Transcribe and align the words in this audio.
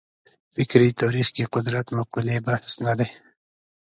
فکري 0.55 0.89
تاریخ 1.01 1.27
کې 1.35 1.51
قدرت 1.55 1.85
مقولې 1.97 2.37
بحث 2.47 2.71
نه 2.85 2.93
دی. 2.99 3.09